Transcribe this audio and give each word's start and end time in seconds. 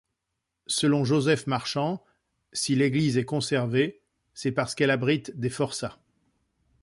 Selon 0.65 1.05
Joseph 1.05 1.45
Marchand, 1.45 2.03
si 2.53 2.73
l'église 2.75 3.19
est 3.19 3.23
conservée, 3.23 4.01
c'est 4.33 4.51
parce 4.51 4.73
qu'elle 4.73 4.89
abrite 4.89 5.37
des 5.39 5.51
forçats. 5.51 5.99